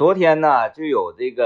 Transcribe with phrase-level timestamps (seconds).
[0.00, 1.44] 昨天呢，就有这个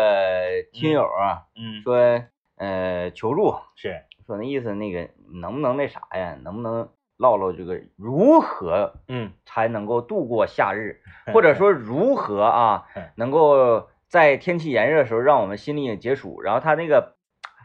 [0.72, 2.22] 听友啊，嗯，说
[2.56, 5.10] 呃求助，是说那意思那个
[5.42, 6.38] 能不能那啥呀？
[6.40, 11.00] 能不能唠唠这个如何嗯才能够度过夏日，
[11.34, 12.86] 或者说如何啊
[13.16, 16.40] 能够在天气炎热的时候让我们心里解暑？
[16.40, 17.16] 然后他那个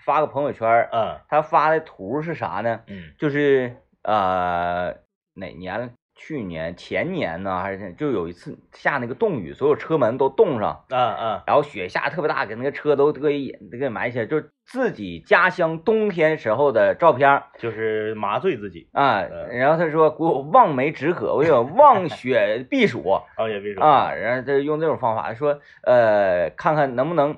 [0.04, 2.82] 发个朋友圈，嗯他发的图是啥呢？
[2.88, 4.96] 嗯就是呃
[5.36, 5.94] 哪年？
[6.22, 19.22] 去年前年呢，还是就有一次下那个冻雨，所有车门都冻上，嗯嗯然后雪下特别大，给那个车都都给给埋起来，就是自己家乡冬天时候的照片就是麻醉自己啊。
[19.22, 24.14] 嗯然后他说给我望梅止渴，我有望雪避暑啊，也避暑啊。
[24.14, 27.38] 然后他用这种方法说，呃，看看能不能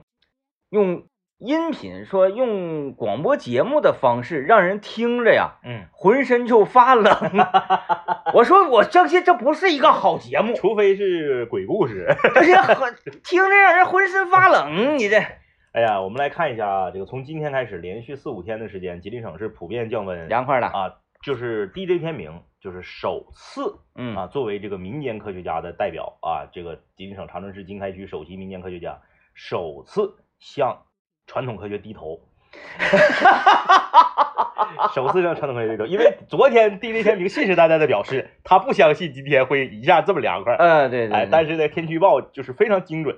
[0.72, 1.04] 用
[1.44, 7.12] 音频，说用广播节目的方式让人听着呀，嗯，浑身就发冷。
[8.36, 12.16] 我说我相信这不是一个好节目，除非是鬼故事。
[12.36, 15.18] 这是很听着让人浑身发冷， 你这。
[15.74, 29.00] 哎呀，我们来看一下啊，这个从今天开始，连续四五天的时间，吉林省是普遍降温凉快了，啊，就是 DJ 天明就是首次嗯啊，作为这个民间科学家的代表啊，这个吉林省长春市经开区首席民间科学家，
[29.34, 30.84] 首次向
[31.32, 32.20] 传统科学低头。
[34.94, 40.58] 首次让传统科学低头，因为昨天地雷天明信誓旦旦的表示，他不相信今天会一下这么凉快。
[40.58, 43.16] 嗯，对对哎，但是呢，天气预报就是非常精准。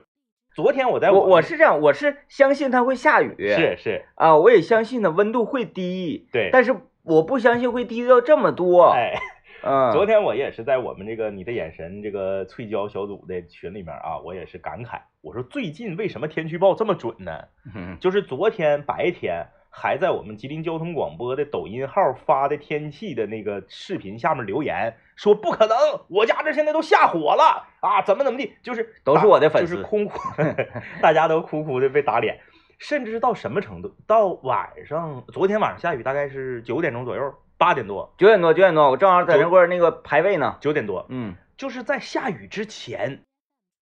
[0.56, 9.16] 昨天我在我我我是这样，我是相信它会下雨，是是，啊，我也相信呢温度会低，对，但是我不相信会低到这么多，哎，
[9.66, 17.32] 嗯，昨天我也是在我们这个你的眼神这个翠椒小组的群里面啊，我也是感慨，我说最近为什么天气预报这么准呢？
[17.74, 25.78] 嗯 就是昨天白天还在我们吉林交通广播的抖音号发的天气的那个视频下面留言，说不可能，
[26.10, 30.20] 我家这现在都下火了啊，怎么怎么地，就是都是我的粉丝就是哭哭，
[31.02, 32.40] 大家都哭哭的被打脸，
[32.78, 33.96] 甚至到什么程度？
[34.06, 43.22] 到晚上，昨天晚上下雨大概是九点钟左右，八点多，九点多九点多，我正好在那块儿那个排位呢，九点多，嗯就是在下雨之前，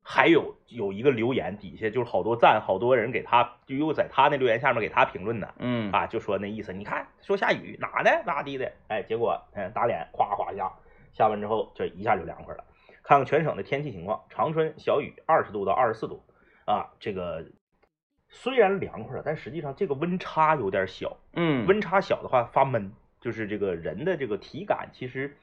[0.04, 5.48] 还有有一个留言底下就是好多赞，好多人给他就又在他那留言下面给他评论呢。
[5.58, 10.72] 嗯啊，就说那意思，你看说下雨哪呢咋地的，哎，结果嗯打脸哗哗下，
[11.14, 12.64] 下完之后这一下就凉快了。
[13.04, 16.24] 看看全省的天气情况，长春小雨二十度到二十四度
[16.66, 17.46] 啊，这个
[18.30, 22.92] 虽然凉快了，但实际上这个温差有点小，嗯，温差小的话发闷，
[23.22, 25.38] 就是这个人的这个体感其实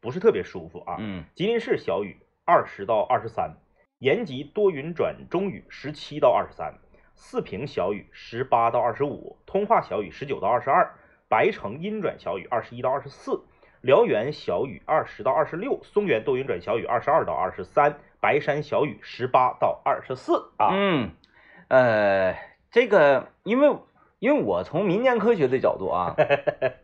[0.00, 0.96] 不是特别舒服啊。
[1.00, 3.56] 嗯吉林市小雨二十到二十三，
[3.98, 6.74] 延吉多云转中雨十七到二十三，
[7.14, 10.94] 四平小雨十八到二十五，通化小雨十九到二十二，
[11.28, 13.42] 白城阴转小雨二十一到二十四，
[13.80, 20.68] 辽源小雨二十到二十六，松原多云转小雨二十二到二十三，白山小雨十八到二十四啊。
[20.72, 21.10] 嗯，
[21.68, 22.36] 呃，
[22.70, 23.76] 这个因为
[24.18, 26.14] 因为我从民间科学的角度啊，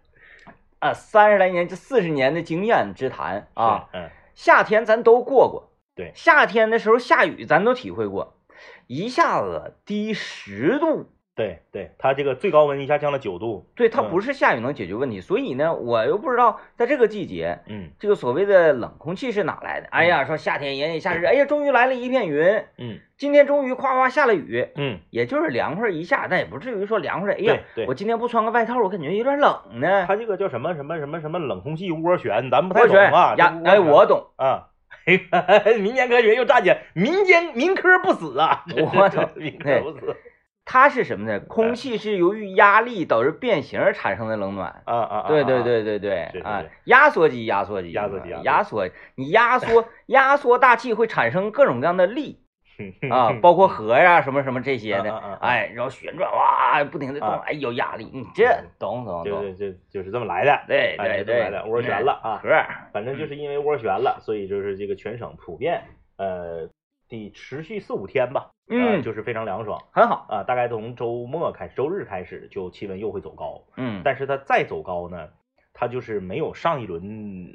[0.81, 6.13] 啊，三十来年这四十年的经验之谈啊，嗯，夏天咱都过过，对。
[6.15, 8.35] 夏天的时候下雨咱都体会过，
[8.87, 14.11] 一下子低十度，对对，它这个最高温一下降了九度，对，它嗯。
[14.11, 17.91] 不是下雨能解决问题，所以呢，我又不知道在这个季节，嗯。
[17.99, 19.89] 这个所谓的冷空气是哪来的？
[19.91, 22.99] 哎呀，说夏天炎炎夏日，哎呀，终于来了一片云，嗯。
[23.17, 27.33] 今天终于夸夸下了雨，嗯，也就是凉快一下，但也不至于说凉快。
[27.33, 30.05] 哎呀对，我今天不穿个外套，我感觉有点冷呢。
[30.07, 33.35] 它这个叫什么什么什么什么冷空气涡旋，咱不太懂啊。
[33.37, 34.69] 呀，哎，我懂，啊，
[35.79, 39.29] 民间科学又站起来，民间民科不死啊，我懂。
[39.37, 40.17] 民科不死
[40.73, 41.41] 它是什么呢？
[41.41, 44.83] 空气是由于压力导致变形而产生的冷暖。
[44.85, 45.17] 啊啊！
[45.23, 46.63] 啊对对，啊对对对啊！
[46.85, 52.39] 压缩机，压缩机，压缩机啊压压缩，你压缩 压缩大气会产生各种各样的力。
[53.11, 55.13] 啊，包括核呀什么什么这些的。
[55.41, 57.43] 哎，然后旋转哇，不停的动，啊。
[57.47, 58.47] 哎，有压力，你这
[58.79, 61.51] 懂懂就懂，就就就是这么来的，对哎对。
[61.51, 62.39] 对涡旋了啊。
[62.41, 62.49] 核，
[62.93, 65.83] 反正就是因为涡旋了，所以就是这个全省普遍
[66.17, 66.69] 呃
[67.11, 70.43] 得持续四五天吧，呃嗯，就是非常凉爽很好，啊。
[70.45, 75.29] 大概从周末开始，周日开始就气温又会走高，嗯，但是它再走高呢，
[75.75, 77.03] 它就是没有上一轮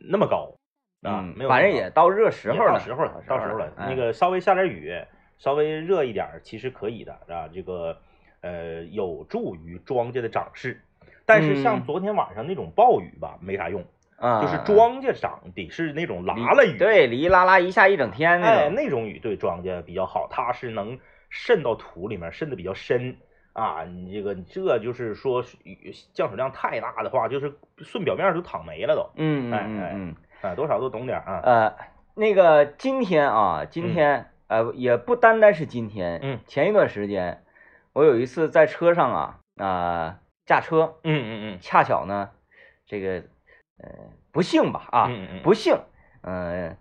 [0.09, 0.53] 那么高
[1.01, 3.71] 啊，嗯没有反正也到热时候了，到时候了，到时候了。
[3.77, 4.93] 哎那个稍微下点雨，
[5.37, 7.47] 稍微热一点，其实可以的啊。
[7.51, 7.97] 这个
[8.41, 10.81] 呃，有助于庄稼的长势。
[11.25, 13.83] 但是像嗯昨天晚上那种暴雨吧，没啥用，
[14.17, 23.17] 啊，就是庄稼长得是那种拉拉雨，对，哩啦啦一下一整天那哎，那种雨对庄稼比较好，它是能渗到土里面，渗的比较深
[23.53, 23.83] 啊。
[23.83, 31.41] 你这个这就是说雨降水量太大的话，就是顺表面就淌没了都嗯嗯哎哎嗯嗯，啊，多少都懂点儿啊。
[31.43, 31.75] 呃，
[32.13, 37.43] 那个今天啊，今天呃，也不单单是今天，嗯，前一段时间，
[37.91, 42.29] 我有一次在车上啊啊、驾车，嗯嗯嗯恰巧呢，
[42.85, 43.23] 这个
[43.81, 43.89] 呃
[44.31, 45.77] 不幸吧啊，嗯嗯嗯不幸，
[46.21, 46.75] 呃，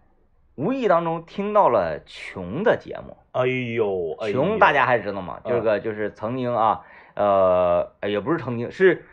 [0.56, 3.17] 无意当中听到了琼的节目。
[3.32, 5.41] 哎呦，哎呦琼大家还知道吗？
[5.44, 6.82] 嗯这个就是曾经啊，
[7.14, 9.05] 呃，也不是曾经，是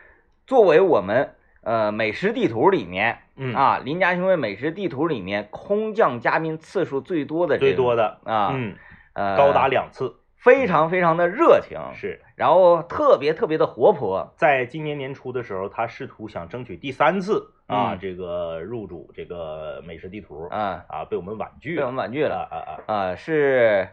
[0.46, 8.76] 作为我们呃美食地图里面嗯啊，林家兄弟美食地图里面空降嘉宾次数最多的最多的啊，嗯，
[9.14, 17.98] 呃，高达两次，非常非常的热情，是然后特别特别的活泼，在今年年初的时候，他试图想争取第三次啊，嗯。
[18.00, 22.48] 这个入主这个美食地图啊，啊，被我们婉拒被我，们婉拒了。
[22.50, 22.94] 啊啊啊！
[22.94, 23.88] 啊，是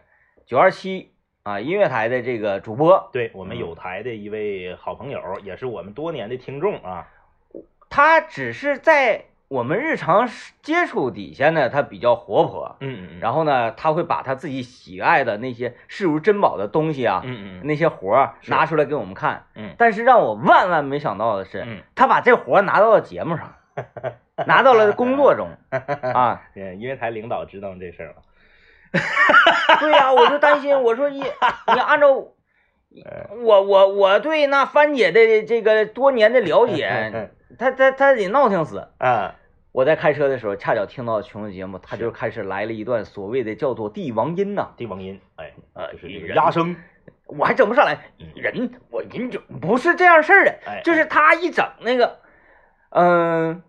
[0.46, 1.12] 九二七
[1.42, 3.58] 啊音乐台的这个主播，对我们嗯。
[3.58, 7.08] 有台的一位好朋友，也是我们多年的听众啊，
[7.88, 10.28] 他只是在我们日常
[10.62, 19.46] 接触底下呢，他比较活泼，嗯嗯，然后呢，他会把他自己喜爱的那些视如珍宝的东西啊，嗯嗯那些活儿拿出来给我们看。
[19.56, 19.74] 嗯。
[19.76, 21.82] 但是让我万万没想到的是，嗯。
[21.96, 23.54] 他把这活儿拿到了节目上，
[24.46, 25.48] 拿到了工作中。
[25.70, 26.42] 啊。
[26.54, 28.16] 嗯，音乐台领导知道这事儿了，
[29.80, 38.88] 对呀、我就担心，我说你你按照呃我我我对那番姐的这个多年的了解，他他他得闹腾死。
[38.98, 39.36] 啊，
[39.72, 46.74] 我在开车的时候，恰巧听到琼的节目，他就开始来了一段所谓的叫做帝王音呐、帝王音，哎，呃就是这个压声，
[47.26, 47.96] 我还整不上来，
[48.34, 52.18] 人我人就不是这样事儿的，哎，就是他一整那个，
[52.90, 53.62] 嗯、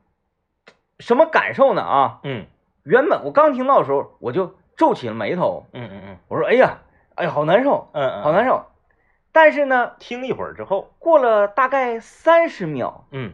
[0.99, 2.19] 什么感受呢啊？
[2.23, 2.45] 嗯
[2.83, 6.79] 原本我刚听到的时候，我就皱起了眉头，嗯嗯嗯我说哎呀，
[7.15, 8.65] 哎呀，好难受，嗯嗯，好难受。
[9.31, 13.33] 但是呢，听一会儿之后，过了大概三十秒，嗯，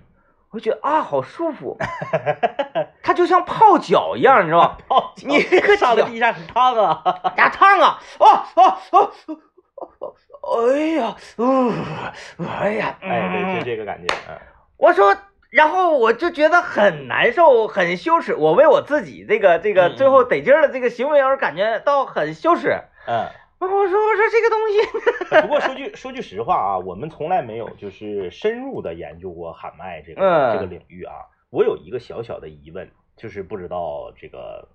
[0.52, 1.78] 我就觉得啊，好舒服，
[3.02, 4.78] 它就像泡脚一样，你知道吧？
[4.90, 7.02] 哦，你这个上的脚地下很烫啊，
[7.38, 8.00] 呀，烫啊！
[8.20, 9.12] 哦哦哦
[10.42, 10.68] 哦！
[10.74, 11.74] 哎呀，呃，
[12.60, 14.38] 哎呀，哎，对，嗯就这个感觉，嗯
[14.78, 15.16] 我说，
[15.58, 18.36] 然后我就觉得很难受，很羞耻。
[18.36, 22.70] 我为我自己这个这个最后得劲儿的这个行为而感觉到很羞耻。
[23.08, 23.26] 嗯。
[23.60, 31.14] 我说，我说这个东西， 不过说句说句实话啊，我们从来没有就是深入的研究过喊麦这个、嗯这个领域啊。
[31.50, 34.68] 我有一个小小的疑问，就是不知道这个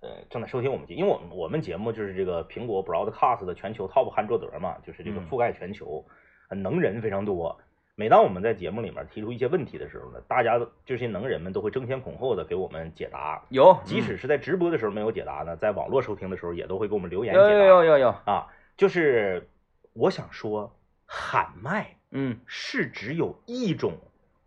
[0.00, 6.06] 呃正在收听我们节，因为我们我们节目就是这个苹果 Broadcast 的全球 Top 汉卓德嘛，就是这个嗯覆盖全球，
[6.48, 7.60] 呃能人非常多。
[7.98, 17.58] 每当我们在节目里面提出一些问题的时候呢，大家都这些能人们都会争先恐后的给我们解答，有，即使是在直播的时候没有解答呢，在网络收听的时候也都会给我们留言有解答。
[17.58, 19.48] 有有有有，啊，就是
[19.94, 20.76] 我想说，
[21.06, 23.94] 喊麦嗯，是只有一种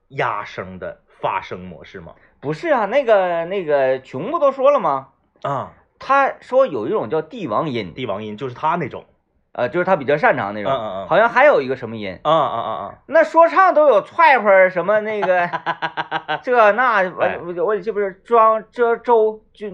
[0.09, 2.13] 压声的发声模式吗？
[2.39, 5.09] 不是啊，那个那个琼不都说了吗？
[5.41, 9.05] 啊，他说有一种叫帝王音，帝王音就是他那种。
[9.51, 10.71] 呃，就是他比较擅长那种。
[10.71, 12.95] 嗯嗯嗯好像还有一个什么音，啊啊啊啊！
[13.07, 15.49] 那说唱都有踹儿什么那个
[16.43, 19.69] 这那，哎我我我这不是装这周就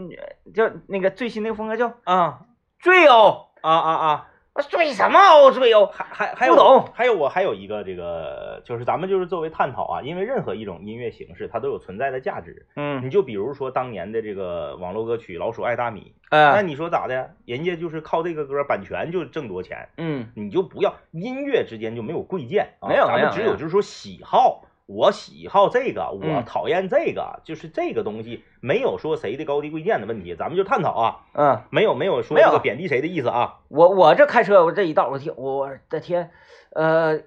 [0.54, 2.40] 叫那个最新那个风格叫啊
[2.80, 4.28] 坠哦，啊啊啊！
[4.62, 12.66] 醉什么哦追哦，还还还有不懂还有我还有一个这个，就是咱们就是作为探讨啊，因为任何一种音乐形式它都有存在的价值。
[12.76, 17.32] 嗯你就比如说当年的这个网络歌曲《老鼠爱大米》，那呃你说咋的？
[17.46, 26.46] 人家就是靠这个歌版权就挣多钱，嗯你就不要音乐之间就没有贵贱啊，没有咱们只有就是说喜好，我喜好这个，我嗯。
[26.46, 36.30] 讨厌这个，就是这个东西没有说谁的高低贵贱的问题，咱们就探讨啊，嗯，没有没有说这个贬低谁的意思啊，我我这开车我这一道我听我的天，
[36.72, 37.20] 呃，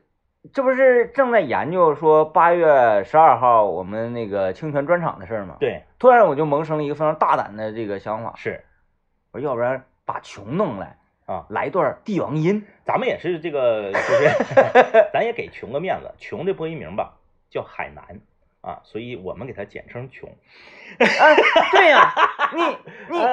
[0.52, 5.56] 这不是正在研究说八月十二号我们那个清泉专场的事儿吗？
[5.58, 8.64] 对，突然我就萌生了一个非常大胆的这个想法，是。
[9.32, 10.96] 我说要不然把琼弄来
[11.26, 12.64] 啊，来一段帝王音。
[12.86, 14.30] 咱们也是这个，就是
[15.12, 17.17] 咱也给琼个面子，琼的播音名吧
[17.50, 18.20] 叫海南
[18.60, 20.28] 啊，所以我们给它简称琼，
[20.98, 21.24] 啊，
[21.72, 22.12] 对呀、
[22.54, 22.62] 你
[23.18, 23.24] 你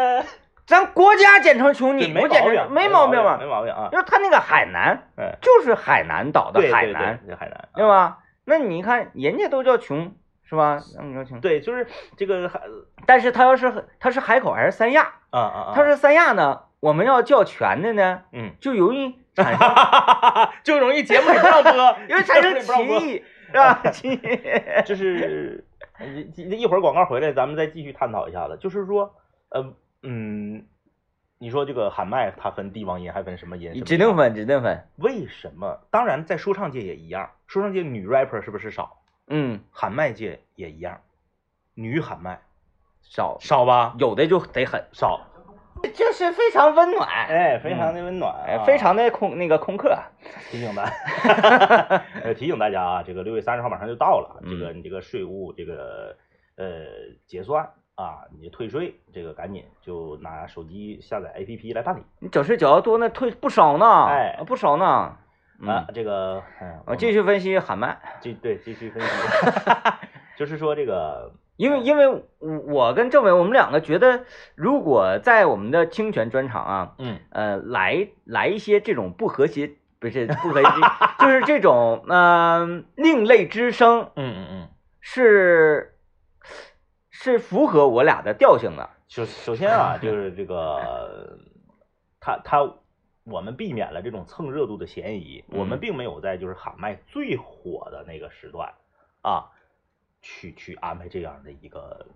[0.65, 3.45] 咱国家简称琼，你没不简称没毛病没？
[3.45, 8.19] 毛病啊，因为他那个海南嗯，就是海南岛的海南，对，海南，对吧？
[8.45, 10.79] 那你看人家都叫琼是吧？
[10.97, 12.61] 那你叫琼，对，就是这个海
[13.05, 15.03] 但是他要是他是海口还是三亚？
[15.31, 18.53] 啊啊啊，他是三亚呢，我们要叫全的呢，嗯。
[18.59, 23.81] 就容易产 生就容易节目里不让播，容易产生歧义，是 吧？
[24.85, 25.63] 就是
[25.97, 28.57] 呃一一会儿广告回来，咱们再继续探讨一下子。
[28.59, 29.15] 就是说，
[29.49, 29.73] 呃，
[30.03, 30.65] 嗯，
[31.37, 33.63] 你说这个喊麦它分帝王音，还分什么音？
[33.63, 34.87] 什么音指定分，指定分。
[34.97, 35.79] 为什么？
[35.91, 38.97] 当然，在说唱界也一样，说唱界女 rapper 是不是少？
[39.27, 41.01] 嗯，喊麦界也一样，
[41.73, 42.41] 女喊麦
[43.01, 43.95] 少少吧？
[43.97, 44.83] 有的就得很。
[44.93, 45.21] 少。
[45.93, 49.97] 就是非常温暖，哎，非常的温暖，哎，非常的空那个空客。
[50.49, 50.83] 提醒大，
[52.23, 56.15] 呃， 提醒大家啊，这个六月三十号马上就到了，这个你这个税务这个
[56.57, 56.85] 呃
[57.27, 57.63] 结算
[57.95, 62.01] 啊，你退税这个赶紧就拿手机下载 APP 来办理。
[62.19, 65.17] 你整税缴的多，那退不少呢，哎，不少呢。
[65.65, 69.09] 啊，这个，嗯，我继续分析喊麦，继对继续分析，
[70.35, 71.31] 就是说这个。
[71.57, 80.69] 因为因为我跟政委我们两个觉得，如果在我们的清泉专场啊，嗯呃来来一些这种不和谐，不是不和谐，
[81.19, 84.69] 就是这种嗯另类之声，嗯嗯嗯，
[84.99, 85.95] 是
[87.09, 88.89] 是符合我俩的调性的。
[89.07, 91.39] 首首先啊，就是这个
[92.19, 92.69] 他他
[93.23, 98.73] 我们避免了这种蹭热度的嫌疑，我们并没有在就是喊麦最火的那个时段
[99.21, 99.51] 啊。
[100.27, 102.07] 去去安排这样的一个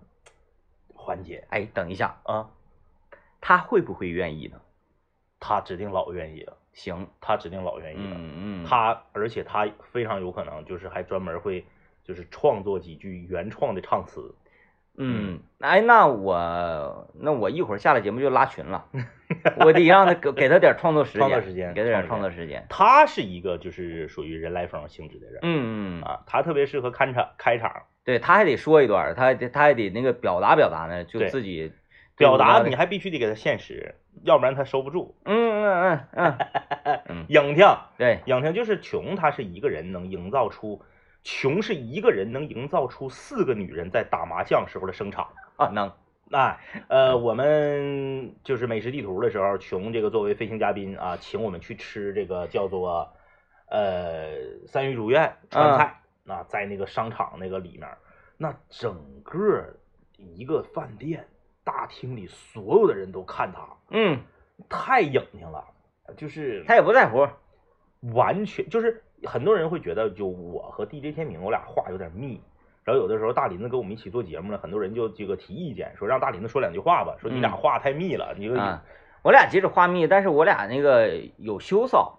[0.92, 2.50] 环节，哎，等一下啊，
[3.40, 4.60] 他会不会愿意呢？
[5.38, 6.56] 他指定老愿意了。
[6.72, 8.16] 行，他指定老愿意了。
[8.16, 11.64] 嗯嗯，他而且他非常有可能就是还专门会
[12.02, 14.34] 就是创作几句原创的唱词。
[14.96, 18.84] 嗯，哎，那我那我一会儿下了节目就拉群了，
[19.56, 22.66] 我得让他给给他点创作时间，创作时间，给他点创作时间。
[22.68, 31.72] 他是一个就是属于人来疯性质的人，嗯嗯啊，他特别适合开场开场，对，他还得说一段，他他还得那个表达表达呢，就自己
[32.16, 35.16] 表达，你还必须得给他现实，要不然他收不住。
[35.24, 36.38] 嗯嗯嗯
[37.08, 37.66] 嗯， 影听，
[37.96, 40.82] 对，影听就是穷，他是一个人能营造出。
[41.22, 45.92] 穷是一个人能营造出四个女人在打麻将时候的声场啊，能，
[46.30, 46.58] 哎，
[46.88, 53.12] 呃，我们就是美食地图的时候，穷这个作为飞行嘉宾啊，请我们去吃这个叫做
[53.68, 54.30] 呃
[54.66, 57.86] 三余竹苑川菜啊，在那个商场那个里面，
[58.38, 59.76] 那整个
[60.16, 61.28] 一个饭店
[61.62, 64.20] 大厅里所有的人都看他，嗯，
[64.70, 65.64] 太影听了，
[66.16, 67.28] 就是他也不在乎，
[68.14, 69.04] 完全就是。
[69.24, 72.40] 很多人会觉得，就我和 DJ 天明，我俩话有点密。
[72.82, 78.34] 然后有的时候大林子跟我们一起做节目呢，很多人就这个提意见，说让大林子说两句话吧，说你俩话太密了。
[78.38, 78.56] 你说，
[79.22, 82.10] 我俩即使话密，但是我俩那个有羞臊。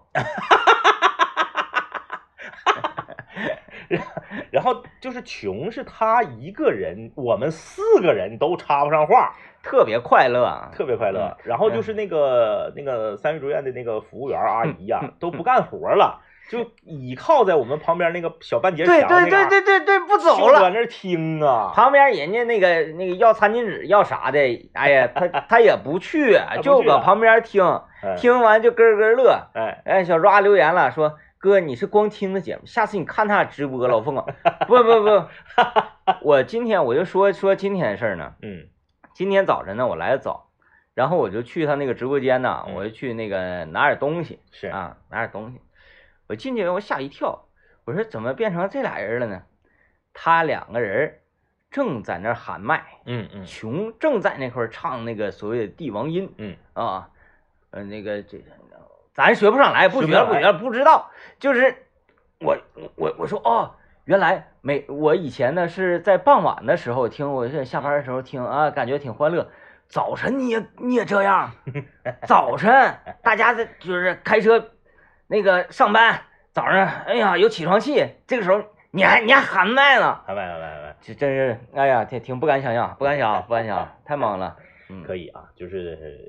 [4.50, 11.36] 然后就是穷是他一个人，我们四个人都插不上话，特别快乐，特别快乐。
[11.44, 16.22] 然后就是那个那个三育竹院的那个服务员阿姨呀， 都不干活了。
[16.52, 21.72] 就倚靠在我们旁边那个小半截墙对对对对对对，不走了，搁那听啊。
[21.74, 24.38] 旁边人家那个那个要餐巾纸要啥的，
[24.74, 27.80] 哎呀，他他也不去， 就搁旁边听，
[28.18, 29.48] 听完就咯咯乐。
[29.54, 34.26] 哎哎，小抓留言了，说哥你是光听的节目，下次你看他俩直播，老凤啊，
[34.68, 35.24] 不不不，
[36.20, 38.34] 我今天我就说说今天的事儿呢。
[38.42, 38.66] 嗯，
[39.14, 40.50] 今天早晨呢，我来的早，
[40.94, 45.58] 然后我就去他那个直播间呢，我就去那个拿点东西，是啊，拿点东西。
[46.28, 47.46] 我进去，我吓一跳，
[47.84, 49.42] 我说怎么变成这俩人了呢？
[50.14, 51.20] 他两个人
[51.70, 57.08] 正在那喊麦，嗯嗯，穷正在那块唱那个所谓的帝王音，嗯啊，
[57.70, 58.42] 呃那个这
[59.14, 61.10] 咱学不上来，不学了不学了，不知道。
[61.38, 61.86] 就是
[62.40, 62.56] 我
[62.96, 63.74] 我我说哦，
[64.04, 69.50] 原来每我以前呢是在傍晚的时候听，我是下班的时候听啊，感觉挺欢乐。
[69.88, 71.52] 早晨你也你也这样，
[72.26, 74.70] 早晨大家在就是开车。
[75.32, 76.20] 那个上班
[76.52, 84.58] 早上，哎呀有起床气，这个时候你还你还喊麦呢，喊麦喊麦喊麦，这真是哎呀，挺挺不敢想象，不敢想，不敢想， 太猛了。
[84.90, 86.20] 嗯，可以啊，就是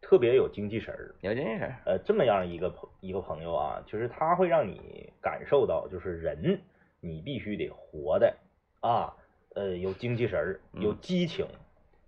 [0.00, 1.76] 特别有精气神儿，有精气神儿。
[1.86, 6.60] 呃，这么样一个朋一个朋友啊，就是他会让你感受到，就是人
[6.98, 8.34] 你必须得活的
[8.80, 9.14] 啊，
[9.54, 11.46] 呃，有精气神儿，有激情。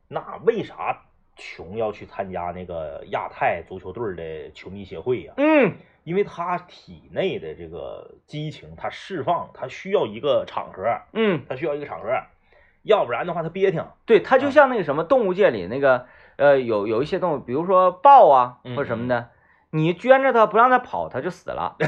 [0.09, 1.00] 那为啥？
[1.37, 5.75] 穷要去参加那个亚太足球队的球迷协会呀，嗯，
[6.05, 12.09] 因为他体内的这个激情，他释放，他需要一个场合，嗯，他需要一个场合，
[12.83, 13.85] 要不然的话他憋挺。
[14.07, 19.28] 对他就像那个什么动物界里那个，呃，有有一些动物，比如说豹啊或者什么的，
[19.71, 21.76] 你圈着它不让它跑，它就死了。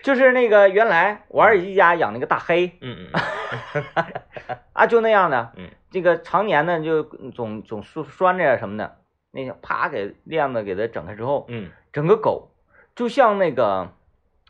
[0.00, 3.20] 就是那个原来我二姨家养那个大黑，嗯嗯，
[4.72, 5.68] 啊，就那样的，嗯。
[5.90, 8.98] 这个常年呢，就总总拴拴着呀什么的，
[9.30, 12.50] 那个啪给链子给它整开之后，嗯，整个狗
[12.94, 13.88] 就像那个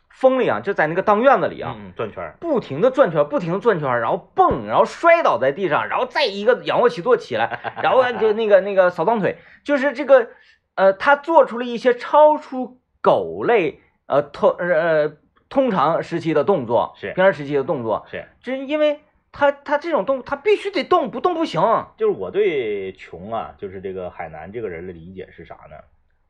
[0.09, 10.31] 疯了一样，就在那个当院子里啊，转圈，不停的转圈，不停的转圈，然后蹦，然后摔倒在地上，然后再一个仰卧起坐起来，然后就那个那个扫荡腿，就是这个
[10.75, 15.13] 呃，他做出了一些超出狗类呃通呃
[15.49, 18.99] 通常时期的动作，是平常时期的动作，是，就是因为。
[19.31, 21.61] 他他这种动他必须得动，不动不行。
[21.97, 25.77] 就是我对穷啊，就是这个海南这个人的理解是啥呢？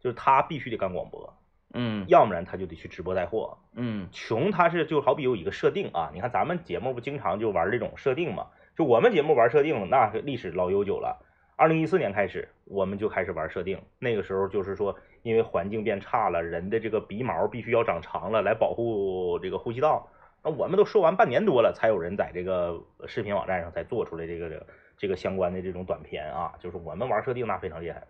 [0.01, 1.33] 就是他必须得干广播，
[1.73, 3.57] 嗯要不然他就得去直播带货。
[3.73, 8.47] 嗯穷他是就好比有一个设定啊，你看咱们节目不经常就玩这种设定嘛？
[8.75, 11.25] 就我们节目玩设定，那历史老悠久了。
[11.55, 13.81] 二零一四年开始，我们就开始玩设定。
[13.97, 20.07] 那个时候就是说，因为环境变差了，人的这个鼻毛必须要长长了来保护这个呼吸道。
[20.43, 24.65] 那我们都说完半年多了，才有人在这个视频网站上才做出来这个
[24.97, 26.53] 这个相关的这种短片啊。
[26.59, 28.03] 就是我们玩设定那非常厉害。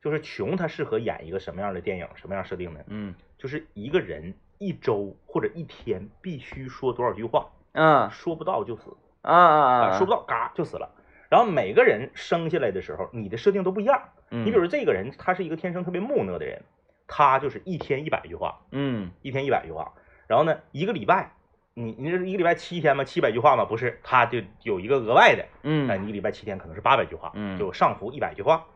[0.00, 2.06] 就是穷，他适合演一个什么样的电影？
[2.14, 2.80] 什么样设定呢？
[2.86, 9.98] 嗯就是一个人一周或者一天必须说多少句话，嗯说不到就死啊啊啊！
[9.98, 10.90] 说不到嘎就死了。
[11.28, 14.02] 然后每个人生下来的时候，你的设定都不一样。
[14.30, 16.62] 嗯，你比如这个人，他是一个天生特别木讷的人，
[17.06, 19.92] 他就是一天一百句话，嗯一天一百句话。
[20.26, 21.32] 然后呢，一个礼拜，
[21.74, 23.04] 你你这一个礼拜七天嘛？
[23.04, 23.64] 七百句话嘛？
[23.64, 28.66] 不是，他就有一个额外的，哎，嗯你一个礼拜七天可能是八百句话，嗯就上浮一百句话。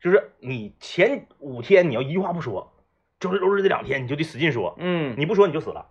[0.00, 2.72] 就是你前五天你要一句话不说，
[3.18, 5.86] 周六周日这两天你就得使劲说，嗯你不说你就死了。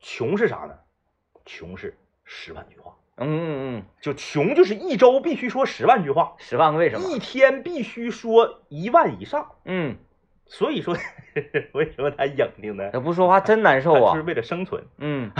[0.00, 0.76] 穷是啥呢？
[1.46, 7.08] 穷是十万句话，嗯嗯嗯，就穷就是一周必须说十万句话，十万个为什么？
[7.08, 9.52] 一天必须说一万以上。
[9.64, 9.96] 嗯，
[10.46, 10.94] 所以说，
[11.72, 12.90] 为什么他硬挺呢？
[12.92, 14.22] 他不说话真难受啊他是。
[14.22, 15.30] 为了生存，嗯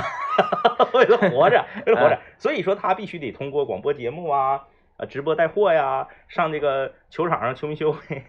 [0.94, 2.18] 为了活着，为了活着。
[2.38, 4.64] 所以说他必须得通过广播节目啊，
[4.96, 8.24] 啊直播带货呀，上这个球场上球迷秀会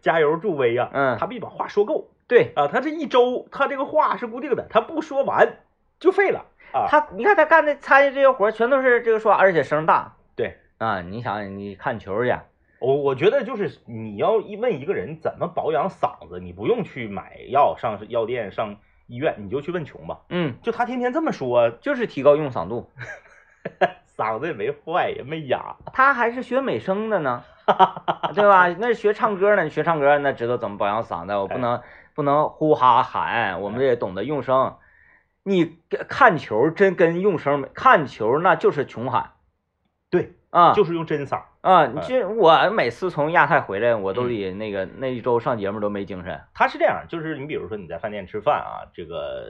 [0.00, 2.68] 加油助威呀，嗯他必须把话说够对啊。
[2.68, 5.58] 他这一周他这个话是固定的，他不说完
[5.98, 6.86] 就废了啊。
[6.88, 10.56] 他，你看他干的参与这些活儿全都是这个说话，而且声大对。
[10.78, 11.00] 啊。
[11.00, 12.34] 你想，你看球去，
[12.78, 20.20] 我我觉得就是你要一问一个人怎么保养嗓子，你不用去买药上药店上医院，你就去问穷吧。
[20.28, 22.90] 嗯，就他天天这么说，就是提高用嗓度。
[24.16, 25.76] 嗓子也没坏，也没哑。
[25.94, 27.42] 他还是学美声的呢，
[28.34, 28.68] 对吧？
[28.78, 31.80] 那是学唱歌呢，你学唱歌那知道怎么保养嗓子，我不能
[32.14, 34.76] 不能呼哈喊，我们也懂得用声。
[35.42, 39.32] 你看球真跟用声没，看球那就是穷喊
[40.10, 41.42] 对，啊，就是用真嗓。
[41.60, 46.40] 啊，你这我每次从亚太回来，我都得那个那一周上节目都没精神。
[46.54, 49.46] 他是这样，就是你比如说你在饭店吃饭啊，这个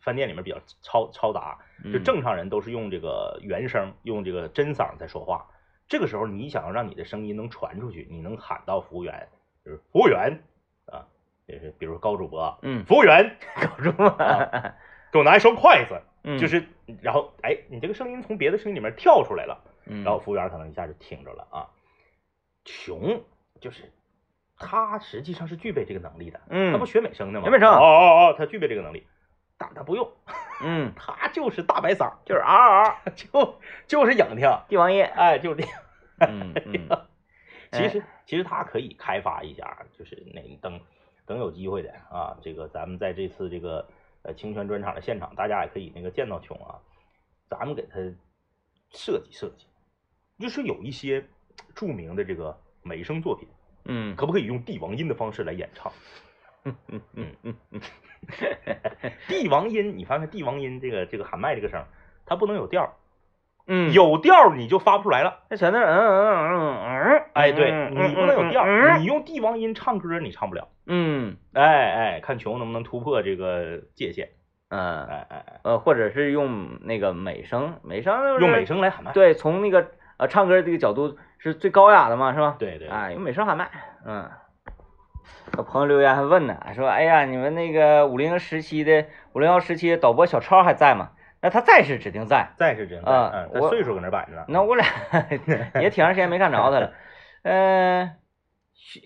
[0.00, 5.46] 饭店里面比较嘈嘈杂，就嗯正常人都是用这个原声，用这个真嗓在说话。
[5.88, 9.28] 这个时候你想要让你的声音能传出去，你能喊到服务员，
[9.64, 10.42] 就是服务员
[10.86, 11.06] 啊，
[11.46, 14.16] 就是比如说高主播，嗯，服务员搞住吗？
[15.12, 16.64] 给我拿一双筷子，嗯，就是
[17.02, 19.64] 然后哎，你这个声音从别的声音里面跳出来了。
[19.86, 21.66] 嗯，然后服务员可能一下就听着了啊。
[22.64, 23.24] 穷
[23.60, 23.92] 就是
[24.58, 27.46] 他实际上是具备这个能力的，嗯，他不学美声的吗？
[27.46, 29.06] 学美声哦哦哦，他具备这个能力，
[29.56, 30.12] 但他不用，
[30.62, 35.80] 嗯， 他就是大白嗓，就是嗷嗷嗷， 就就是影听，帝王爷，哎，就是这样。
[36.20, 37.06] 嗯嗯，
[37.72, 40.78] 其实其实他可以开发一下，就是那等
[41.24, 43.88] 等有机会的啊，这个咱们在这次这个
[44.22, 46.78] 呃清泉专场的现场，大家也可以那个见到琼啊，
[47.48, 47.96] 咱们给他
[48.90, 49.66] 设计设计，
[50.38, 51.24] 就是有一些
[51.74, 53.48] 著名的这个美声作品，
[53.84, 55.92] 嗯可不可以用帝王音的方式来演唱？
[56.64, 57.80] 嗯嗯嗯嗯嗯，
[59.26, 61.82] 帝王音，你看看帝王音这个这个喊麦这个声，
[62.26, 62.98] 它不能有调，
[63.66, 65.42] 嗯，有调你就发不出来了。
[65.48, 70.68] 那全都是嗯嗯嗯嗯，哎，对嗯你不能有调你用帝王音唱歌你唱不了。
[70.92, 74.30] 嗯哎哎，看球能不能突破这个界限。
[74.70, 79.12] 嗯哎哎哎，呃，或者是用那个美声，美声就是用美声来喊麦。
[79.12, 82.56] 对，从那个呃唱歌这个角度是最高雅的嘛，是吧？
[82.58, 83.70] 对对，哎，用美声喊麦，
[84.04, 84.28] 嗯。
[85.56, 91.10] 有朋友留言还问呢，说：“哎呀，你们那个五零时期的五零幺时期的导播小超还在吗？
[91.42, 94.44] 那他在是指定在，在是指定在，嗯我岁数搁那摆着呢。
[94.48, 94.86] 那我俩
[95.80, 96.92] 也挺长时间没看着他了。
[97.42, 98.12] 呃，小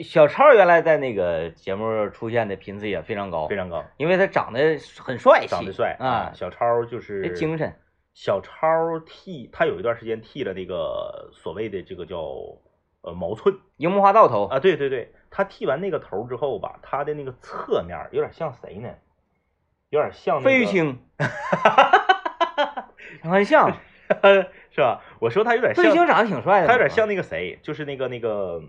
[0.02, 7.74] 小超原来在那个节目出现的频次也非常高非，常高，因为他长得很帅气，长得帅啊，小超就是精神，
[8.14, 12.18] 小超剃，他有一段时间剃了那个所谓的这个叫
[13.02, 18.88] 呃毛寸樱木花道头，啊，对对对，他剃完那个头之后吧，他的那个侧面有点像谁呢？
[19.90, 20.98] 有点像、那个、费玉清，
[23.22, 23.76] 很像，
[24.70, 25.02] 是吧？
[25.20, 28.60] 我说他有点费玉清，长得挺帅的，他有点像那个谁，就是那个那个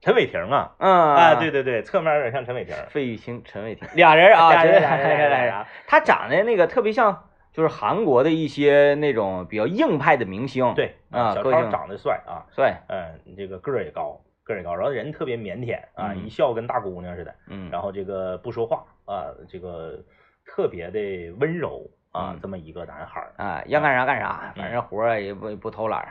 [0.00, 2.74] 陈伟霆啊，嗯啊，对，对对，侧面有点像陈伟霆。
[2.88, 19.98] 费玉清、陈伟霆俩人啊，俩人俩人俩人他长得那个特别像，就是韩国的一些那种比较硬派的明星，，对啊小超长得帅啊，帅，嗯，这个个儿也高，个儿也高，然后人特别腼腆啊，嗯一笑跟大姑娘似的，嗯，然后这个不说话啊，这个
[20.46, 21.00] 特别的
[21.40, 23.32] 温柔啊嗯，这么一个男孩儿。
[23.36, 26.08] 啊，要干啥干啥，反正活儿也不不偷懒儿。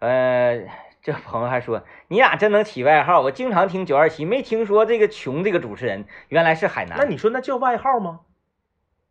[0.00, 0.60] 呃，
[1.06, 6.98] 这朋友还说，你俩真能起外号，我经常听九二七，没听说这个穷这个主持人原来是海南。
[6.98, 8.22] 那你说那叫外号吗？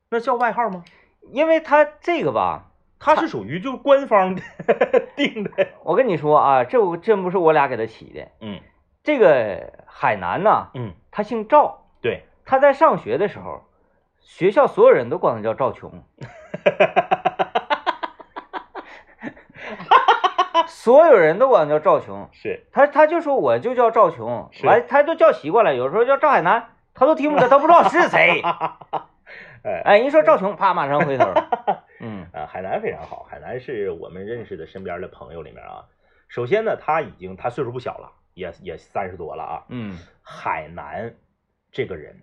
[0.10, 0.84] 那叫外号吗？
[1.32, 2.66] 因为他这个吧，
[3.00, 4.42] 他是属于就官方的
[5.16, 5.70] 定的。
[5.86, 8.60] 我跟你说啊，这我真不是我俩给他起的，嗯
[9.02, 13.64] 这个海南呐，嗯，他姓赵，对，他在上学的时候，
[14.20, 16.04] 学校所有人都管他叫赵穷，
[20.78, 22.66] 所有人都管他叫赵琼，是。
[22.74, 24.68] 他他就说我就叫赵琼，是。
[24.68, 28.42] 完他都叫习惯了，有时候叫赵海南，他都听不得， 他不知道是谁。
[29.64, 29.82] 哎。
[29.86, 31.24] 哎，一说赵琼，啪，马上回头。
[31.24, 31.50] 了。
[32.02, 32.28] 嗯。
[32.34, 35.86] 啊，海南非常好，海南是我们认识的身边的朋友里面啊，
[36.28, 39.64] 首先呢，他已经他岁数不小了，也也三十多了啊。
[39.70, 39.98] 嗯。
[40.22, 41.16] 海南
[41.72, 42.18] 这个人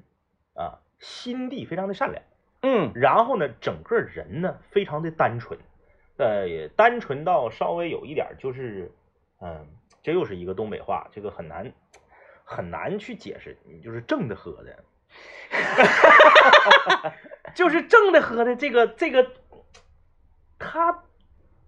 [0.55, 2.23] 啊，心地非常的善良，
[2.61, 2.93] 嗯。
[2.95, 5.59] 然后呢，整个人呢非常的单纯，
[6.17, 8.93] 呃，也单纯到稍微有一点儿就是，
[9.41, 9.67] 嗯，
[10.03, 11.73] 这又是一个东北话，这个很难
[12.45, 14.85] 很难去解释，你就是正的喝的，
[17.55, 19.33] 就是正的喝的这个这个，
[20.59, 21.03] 他，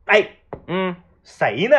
[0.05, 1.77] 哎，嗯谁呢？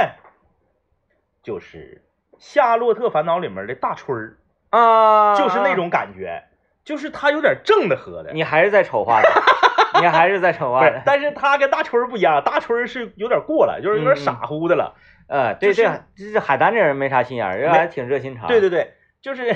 [1.44, 2.04] 就是
[2.40, 4.38] 《夏洛特烦恼》里面的大春儿，
[4.72, 6.44] 啊，就是那种感觉，
[6.84, 8.34] 就是他有点正的喝的。
[8.34, 9.65] 你还是在丑化他，
[10.02, 11.02] 你还是在丑不是化他，。
[11.06, 14.96] 但是他跟大春不一样，大春是有点过了，就是有点傻乎的了。
[15.28, 18.48] 呃，对就是这这海丹这人没啥心眼儿，人还挺热心肠。
[18.48, 19.56] 对对对，就是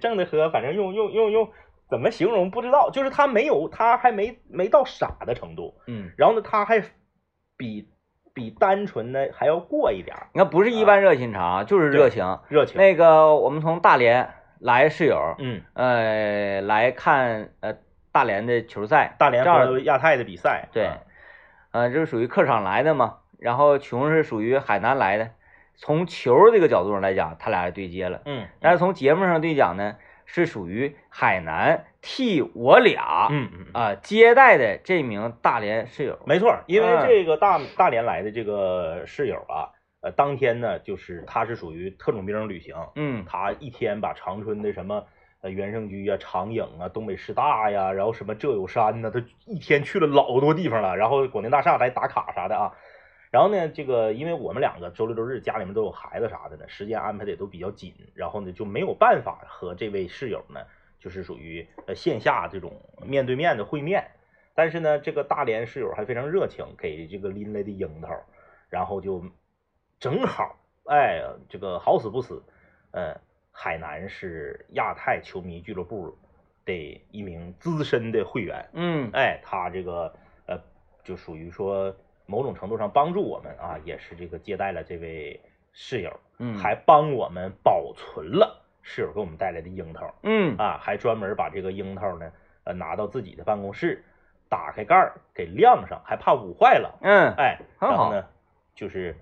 [0.00, 1.48] 正的喝，反正用用用用
[1.90, 5.74] 怎么形容不知道，就是他没有，他还没没到傻的程度。
[5.86, 6.82] 嗯，然后呢，他还
[7.56, 7.88] 比
[8.32, 12.38] 比单纯的还要过一点儿你看不是一般热心肠，就是热情。
[12.48, 12.76] 热情。
[12.76, 17.74] 那个我们从大连来室友，嗯，呃，来看呃
[18.18, 20.88] 大连的球赛，大连和亚太的比赛，对
[21.70, 25.30] 嗯，呃，这是属于客场来的嘛，然后琼是属于海南来的。
[25.76, 29.94] 从球这个角度上来讲，他俩是对接了，嗯，但是从节目上对讲呢，
[30.26, 33.80] 是属于海南替我俩嗯嗯嗯。
[33.80, 36.18] 啊接待的这名大连室友。
[36.26, 45.04] 没错，因为嗯这个大大连来的这个室友啊，呃，当天呢，就是他是属于特种兵旅行，嗯他一天把长春的什么
[45.40, 52.74] 呃原盛居啊、长影啊、东北师大呀，然后什么浙有山呐、他一天去了老多地方了，然后广电大厦来打卡啥的啊。
[53.30, 60.60] 然后呢，这个因为我们两个周六周日家里面都有孩子啥的呢，时间安排的也都比较紧，然后呢就没有办法和这位室友呢，
[60.98, 62.72] 就是属于呃线下这种
[63.06, 64.10] 面对面的会面。
[64.54, 68.08] 但是呢，这个大连室友还非常热情，给这个拎来的樱桃，
[68.70, 69.22] 然后就
[70.00, 72.42] 正好，哎，这个好死不死，
[72.92, 73.20] 呃，
[73.60, 76.16] 海南是亚太球迷俱乐部
[76.64, 79.10] 的一名资深的会员，嗯。
[79.12, 80.14] 哎，他这个
[80.46, 80.56] 呃，
[81.02, 81.92] 就属于说
[82.24, 85.40] 某种程度上帮助我们啊，也是这个接待了这位
[85.72, 90.56] 室友，嗯，还帮我们保存了室友给我们带来的樱桃嗯。
[90.56, 92.30] 啊，还专门把这个樱桃呢，
[92.62, 94.04] 呃，拿到自己的办公室，
[94.48, 97.34] 打开盖儿给晾上，还怕捂坏了，嗯。
[97.36, 98.24] 哎，然后呢，
[98.76, 99.16] 就是，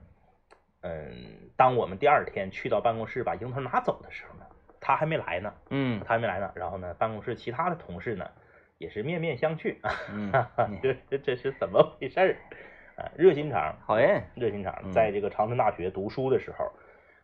[0.83, 4.45] 嗯，当我们第二天去到办公室把樱桃拿走的时候呢，
[4.81, 6.53] 他还没来呢，嗯他还没来呢。
[6.55, 8.31] 然后呢，办公室其他的同事呢，
[8.79, 9.77] 也是面面相觑，
[10.13, 10.33] 嗯，
[10.83, 12.37] 这这这是怎么回事儿？
[12.97, 16.73] 啊，热心肠，好人，热心肠，嗯在这个长春大学读书的时候，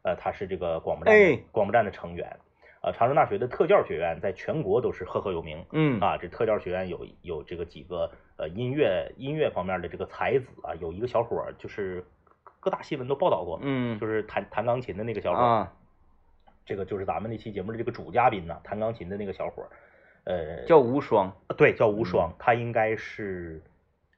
[0.02, 2.36] 呃，他是这个广播站哎广播站的成员，
[2.82, 12.04] 呃，长春大学的特教学院在全国都是赫赫有名，嗯啊，这特教学院有有这个几个呃音乐音乐方面的这个才子啊，有一个小伙儿就是
[12.62, 13.98] 各大新闻都报道过，嗯。
[13.98, 15.72] 就是弹弹钢琴的那个小伙儿，啊，
[16.64, 19.68] 这个就是咱们那期节目的这个主嘉宾呐，弹钢琴的那个小伙儿，
[20.22, 22.04] 呃，叫无双，对叫无嗯。
[22.04, 23.60] 双，他应该是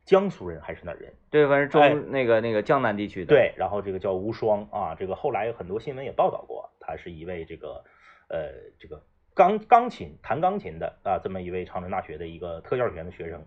[0.05, 1.11] 江苏人还是哪儿人？
[1.31, 7.83] 对，反正中、哎那个那个江南地区的，，对，然后这个叫无双啊，这个后来有很多新闻也报道过，他是一位这个
[8.29, 9.03] 呃这个
[9.33, 13.41] 钢钢琴弹钢琴的啊这么一位长春大学的一个特教学院的学生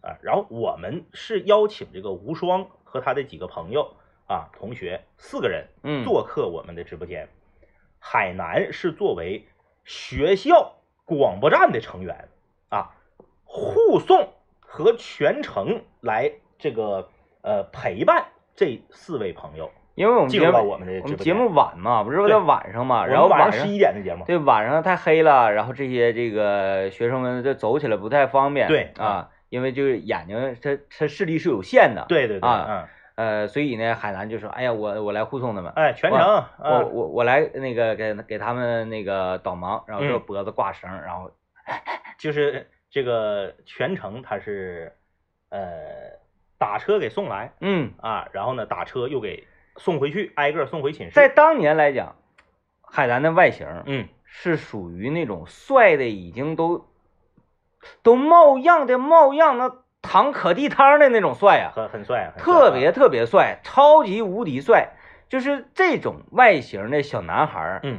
[0.00, 7.28] 啊，然后我们是邀请这个无双和他的几个朋友啊同学四个人嗯，做客我们的直播间，
[7.98, 9.46] 海南是作为
[9.84, 12.28] 学校广播站的成员
[12.68, 12.94] 啊，
[13.44, 14.28] 护送
[14.60, 17.08] 和全程来这个
[17.42, 21.08] 呃陪伴这四位朋友因为我们节目我们的我。
[21.08, 21.48] 们节目。
[21.54, 40.20] 晚嘛，不是对在晚上嘛，我然后晚上十一点的节目，对晚上太黑了，然后这些这个学生们就走起来不太方便，对啊，因为就是眼睛他他视力是有限的，对对对，啊嗯，呃，所以呢，海南就说，哎呀，我我来护送他们，哎，全程我啊，我我来那个给给他们那个导盲，然后这嗯。
[40.20, 41.30] 脖子挂绳，然后
[42.18, 44.96] 就是这个全程他是
[45.50, 45.68] 呃
[46.58, 49.46] 打车给送来嗯，啊，然后呢打车又给
[49.76, 51.12] 送回去，挨个送回寝室。
[51.14, 52.16] 在当年来讲，
[52.82, 54.08] 海南的外形嗯。
[54.26, 56.88] 是属于那种帅的已经都
[58.02, 64.90] 都冒样的冒样，那淌可地摊的那种帅啊，很很帅，啊特别特别帅，超级无敌帅。
[65.28, 67.98] 就是这种外形的小男孩，嗯，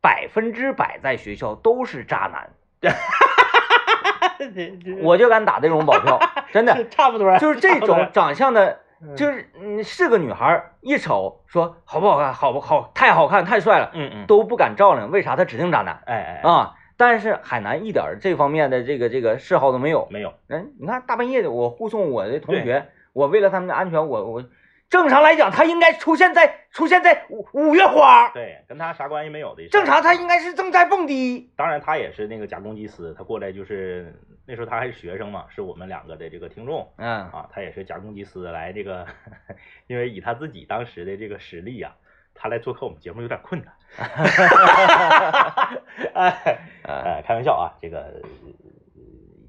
[0.00, 2.50] 百分之百在学校都是渣男，
[5.02, 6.18] 我就敢打这种保票，
[6.52, 6.88] 真的。
[6.88, 15.36] 差不多，就是这种长相的，嗯就是嗯是个女孩，一瞅说好不好看，好不好，太好看，太帅了，嗯嗯，都不敢照亮，为啥？
[15.36, 16.74] 他指定渣男哎哎，啊！
[16.96, 20.06] 但是海南一点这方面的这个这个嗜好都没有。
[20.10, 24.44] 没有，人你看大半夜的，我护送我的同学，我为了他们的安全，我我
[24.88, 29.66] 正常来讲，他应该出现在出现在五五月花，对，跟他啥关系没有的。
[29.68, 31.50] 正常他应该是正在蹦迪。
[31.56, 34.14] 当然，他也是那个假公济私，他过来就是
[34.46, 39.06] 那时候他还是学生嘛，是我们两个的这个听众嗯啊，他也是假公济私来这个，
[39.88, 41.96] 因为以他自己当时的这个实力啊，
[42.34, 43.72] 他来做客我们节目有点困难。
[46.14, 48.20] 哎呃 哎，开玩笑啊，这个呃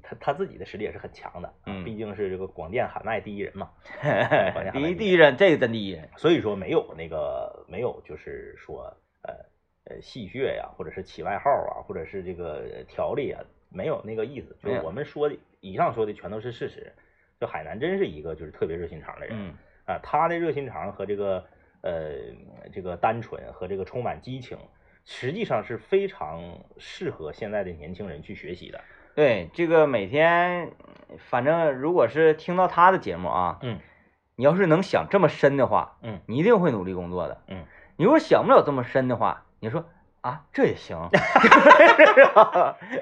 [0.02, 3.70] 他他自己的实力也是很强的，啊嗯毕竟是这个广电喊麦第一人嘛，
[4.72, 6.08] 第一第一人，这个真第一人。
[6.16, 9.34] 所以说没有那个没有就是说呃
[9.84, 16.92] 呃戏谑呀，或者是起外号啊，或者是这个条例啊，没有那个意思，就是我们说的以上说的全都是事实。
[17.40, 19.52] 就海南真是一个就是特别热心肠的人，嗯
[19.86, 21.44] 啊，他的热心肠和这个
[21.84, 24.56] 呃这个单纯和这个充满激情，
[25.04, 28.80] 实际上是非常适合现在的年轻人去学习的。
[29.14, 30.72] 对，这个每天，
[31.18, 33.78] 反正如果是听到他的节目啊，嗯
[34.36, 37.42] 你要是能想这么深的话，嗯你一定会努力工作的。
[37.46, 37.64] 嗯，
[37.96, 39.84] 你如果想不了这么深的话，你说
[40.24, 40.96] 啊，这也行，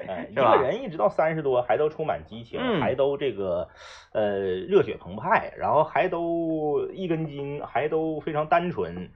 [0.09, 3.69] 哎，一个人一直到三十多，还都充满激情，嗯还都这个
[4.11, 9.09] 呃热血澎湃，然后还都一根筋，还都非常单纯，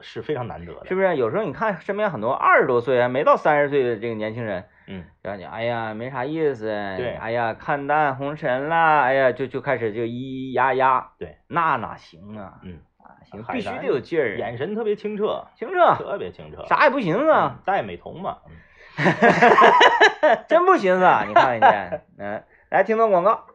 [0.00, 0.86] 是非常难得的。
[0.86, 1.14] 是不是？
[1.16, 6.64] 有时候你看身边很多二十多岁还没到三十岁的这个年轻人，嗯，然后你哎呀没啥意思，
[6.96, 12.60] 对哎呀看淡红尘啦，哎呀就就开始就咿咿呀呀，对，那哪行啊？
[12.62, 12.91] 嗯，啊
[13.24, 16.64] 行，必须得有劲儿，眼神特别清澈，清澈，特别清澈。
[16.66, 18.54] 啥也不寻思啊嗯，戴美瞳嘛， 嗯
[20.48, 21.24] 真不寻思啊！
[21.26, 23.46] 你看人家，嗯，来听段广告。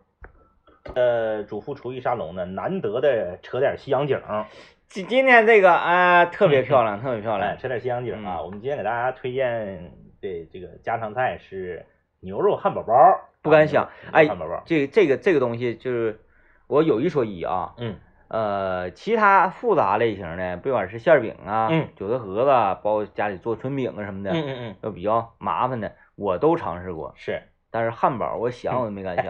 [0.96, 4.46] 呃，主妇厨艺沙龙呢，难得的扯点西洋景儿，
[4.88, 7.58] 今今天这个啊、特别漂亮，特别漂哎，亮。
[7.58, 8.38] 扯点西洋景儿啊。
[8.40, 9.92] 嗯我们今天给大家推荐
[10.22, 11.86] 的这个家常菜是
[12.22, 12.94] 牛肉汉堡包，
[13.42, 16.20] 不敢想哎汉堡包，这这个这个东西就是
[16.68, 17.98] 我有一说一啊，嗯
[18.30, 27.14] 呃，其他复杂类型的，不管是馅儿饼啊、嗯韭菜盒子啊，包括家里做春饼啊什么的，嗯嗯嗯，都比较麻烦的，我都尝试过。
[27.16, 27.42] 是。
[27.70, 29.26] 但是汉堡，我想我都没敢想。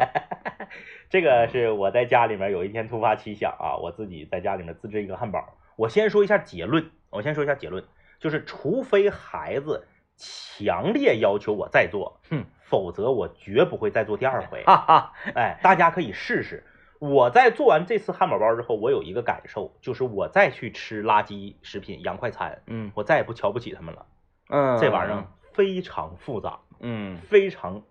[1.10, 5.58] 这个是我在家里面有一天突发奇想啊，我自己在家里面自制一个汉堡。
[5.76, 7.84] 我先说一下结论，我先说一下结论，
[8.20, 14.64] 就是除非孩子强烈要求我再做，哼，否则我绝不会再做第二回。
[14.66, 16.64] 哈哈，哎， 大家可以试试。
[17.00, 24.06] 我在做完这次汉堡包之后，我有一个感受，就是我再去吃垃圾食品、洋快餐，嗯我再也不瞧不起他们了。
[24.50, 27.84] 嗯，这玩意儿非常复杂，嗯，非常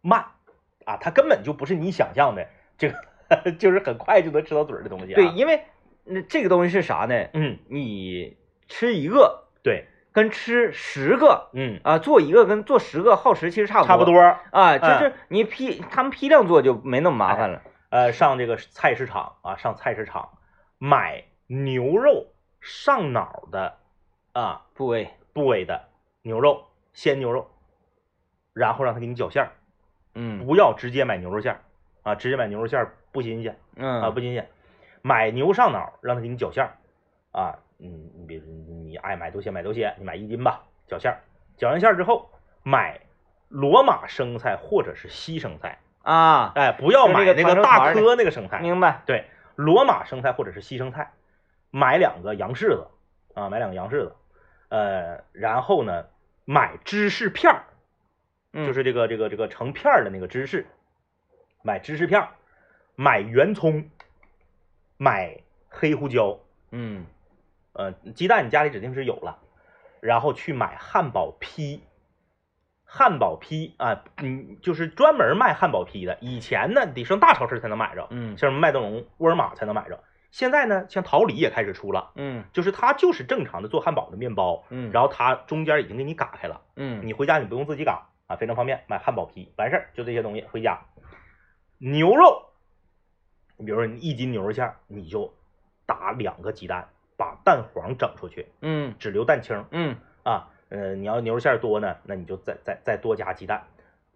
[0.00, 0.24] 慢
[0.84, 2.46] 啊，它根本就不是你想象的
[2.78, 5.16] 这个， 就是很快就能吃到嘴儿的东西、啊。
[5.16, 5.62] 对，，因为
[6.04, 7.28] 那这个东西是啥呢？
[7.32, 8.36] 嗯，你
[8.68, 14.20] 吃一个对，跟吃十个嗯，啊，做一个跟做十个耗时其实差不多，差不多。
[14.50, 17.62] 啊，就嗯是你批他们批量做就没那么麻烦了。
[17.92, 20.38] 呃，上这个菜市场啊，上菜市场
[20.78, 22.28] 买牛肉
[22.62, 23.76] 上脑的
[24.32, 25.90] 啊部位，部位的
[26.22, 27.50] 牛肉，鲜牛肉，
[28.54, 29.52] 然后让他给你绞馅儿，
[30.14, 31.60] 嗯不要直接买牛肉馅儿
[32.02, 34.48] 啊，直接买牛肉馅儿不新鲜嗯啊，嗯不新鲜。
[35.02, 36.72] 买牛上脑，让他给你绞馅儿
[37.38, 41.20] 啊，嗯，你比如你爱买多些买多些，你买一斤吧，绞馅儿，
[41.58, 42.30] 绞完馅儿之后
[42.62, 43.02] 买
[43.48, 49.02] 罗马生菜或者是西生菜，啊，哎，不要买个那个大颗那个生菜，明白？
[49.06, 51.12] 对，罗马生菜或者是西生菜，
[51.70, 52.88] 买两个洋柿子
[53.34, 54.16] 啊，买两个洋柿子，
[54.68, 56.06] 呃，然后呢，
[56.44, 57.62] 买芝士片儿，
[58.52, 60.66] 嗯就是这个这个这个成片儿的那个芝士，
[61.62, 62.28] 买芝士片儿，
[62.96, 63.88] 买圆葱，
[64.96, 65.38] 买
[65.68, 66.38] 黑胡椒，
[66.72, 67.06] 嗯
[67.74, 69.38] 呃，鸡蛋你家里指定是有了，
[70.00, 71.80] 然后去买汉堡坯。
[72.94, 76.18] 汉堡批啊，嗯，就是专门卖汉堡批的。
[76.20, 79.98] 以前呢，得上大超市才能买着，嗯像什么麦德龙、沃尔玛才能买着。
[80.30, 88.84] 现在呢，像桃李也开始出了，嗯就是它就是正常的做汉堡的面包，嗯，然后它中间已经给你嘎开了，嗯你回家你不用自己嘎啊，非常方便。
[88.88, 90.78] 买汉堡皮完事儿，就这些东西回家。
[91.78, 92.50] 牛肉
[93.56, 95.32] 你比如说你一斤牛肉馅儿，你就
[95.86, 100.50] 打两个鸡蛋，把蛋黄整出去，嗯只留蛋清嗯啊。
[100.72, 103.64] 呃，你要牛肉馅儿多呢，那你就再再再多加鸡蛋，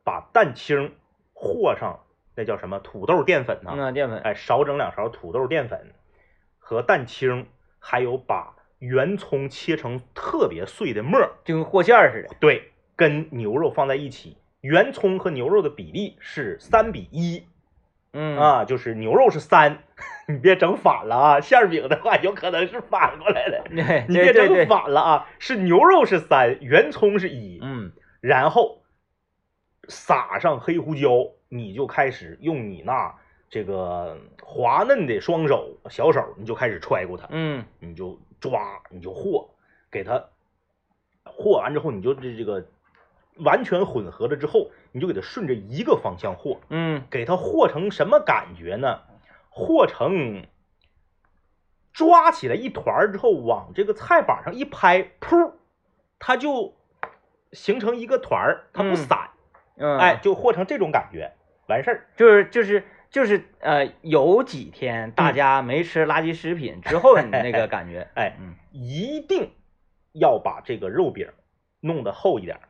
[0.03, 0.95] 把蛋清
[1.35, 2.01] 和上
[2.35, 5.93] 那叫什么土豆淀粉呐、嗯，淀粉，哎，少整两勺土豆淀粉
[6.59, 7.47] 和蛋清，
[7.79, 12.35] 还有把圆葱切成特别碎的末儿，就跟和馅儿似的。
[12.41, 14.39] 对，跟牛肉放在一起。
[14.63, 17.47] 圆葱和牛肉的比例是三比一
[18.13, 19.83] 嗯，啊，就是牛肉是三，
[20.29, 21.41] 你别整反了啊！
[21.41, 23.65] 馅儿饼的话有可能是反过来的，
[24.09, 25.29] 你别整反了啊！
[25.39, 28.83] 是牛肉是三，圆葱是一，嗯然后
[29.89, 33.15] 撒上黑胡椒，你就开始用你那
[33.49, 39.49] 这个滑嫩的双手小手，你就开始揣过它，嗯你就抓，你就和，
[39.91, 40.25] 给它
[41.23, 42.67] 和完之后，你就这这个
[43.45, 47.03] 完全混合了之后，你就给它顺着一个方向和，嗯。
[47.11, 49.03] 给它和成什么感觉呢？
[49.51, 50.47] 和成
[51.93, 55.53] 抓起来一团儿之后，往这个菜板上一拍，噗，
[56.19, 56.75] 它就
[57.53, 59.31] 形成一个团儿，它不嗯散，
[59.77, 61.31] 嗯，哎，，就和成这种感觉，
[61.69, 62.07] 完事儿。
[62.17, 65.35] 就是就是就是呃，有几天大嗯。
[65.35, 68.55] 家没吃垃圾食品之后，你那个感觉， 哎，嗯。
[68.73, 69.51] 一定
[70.15, 71.29] 要把这个肉饼
[71.81, 72.63] 弄得厚一点儿，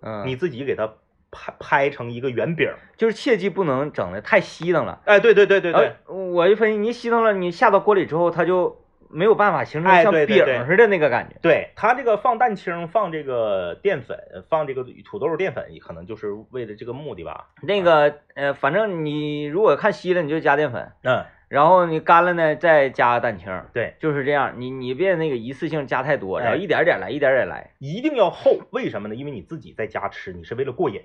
[0.00, 0.94] 嗯，你自己给它
[1.34, 2.70] 拍拍成一个圆饼。
[2.96, 5.02] 就是切记不能整的太稀腾了。
[5.04, 11.36] 哎，对对对对对，呃我一分析，你稀腾了，你下到锅里之后，它就没有办法形成哎像饼似的那个感觉。
[11.42, 14.16] 对它这个放蛋清，放这个淀粉，
[14.48, 17.48] 放这个土豆淀粉，可能就是为了这个目的吧。
[17.62, 24.54] 那个呃，反正你如果看稀了，你就加淀粉，嗯，然后你干了呢，再加蛋清，对，就是这样。
[24.58, 27.72] 你你别那个一次性加太多，然后哎一点点来，一点点来。
[27.80, 29.16] 一定要厚，为什么呢？
[29.16, 31.02] 因为你自己在家吃，你是为了过瘾。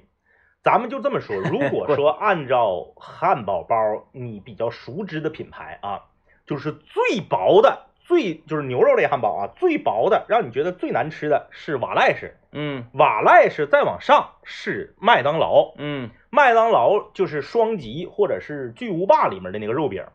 [0.63, 6.03] 咱们就这么说， 如果说按照汉堡包你比较熟知的品牌啊，
[6.45, 20.05] 就是最薄的，最就是牛肉类汉堡啊，最薄的，让你觉得最难吃的是瓦赖式，嗯瓦赖式再往上是麦当劳，嗯麦当劳就是双极或者是巨无霸里面的那个肉饼，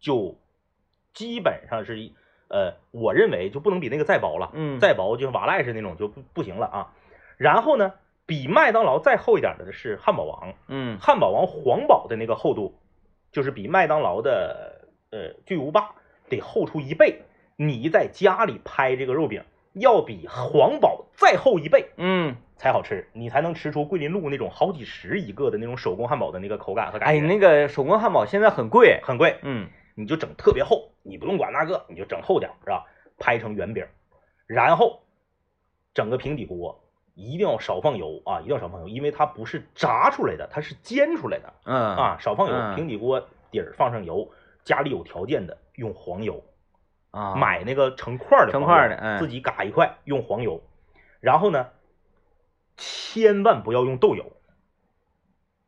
[0.00, 0.38] 就
[1.12, 2.14] 基本上是一
[2.48, 4.50] 呃，我认为就不能比那个再薄了。
[4.52, 6.92] 嗯，再薄就是瓦赖式那种就不不行了啊。
[7.38, 7.94] 然后呢，
[8.32, 12.78] 比麦当劳再厚一点的是汉堡王，嗯汉堡王皇堡的那个厚度，
[13.30, 15.90] 就是比麦当劳的呃巨无霸
[16.30, 17.24] 得厚出一倍。
[17.56, 28.98] 你在家里拍这个肉饼，要比皇堡再厚一倍嗯，才好吃，你才能吃出桂林路那种好几十一个的那种手工汉堡的那个口感和感哎，那个手工汉堡现在很贵。
[29.02, 32.86] 很贵，嗯你就整特别厚，你不用管那个，你就整厚点是吧？
[33.18, 33.84] 拍成圆饼，
[34.46, 35.02] 然后
[35.92, 36.81] 整个平底锅
[37.14, 42.54] 一定要少放油啊，一定要少放油，因为它不是炸出来的，它是煎出来的嗯啊，少放油。
[42.54, 44.30] 嗯平底锅底儿放上油，
[44.64, 46.42] 家里有条件的用黄油，
[47.10, 50.62] 啊，买那个成块儿的成块儿的嗯自己嘎一块用黄油，
[51.20, 51.68] 然后呢，
[52.76, 54.32] 千万不要用豆油，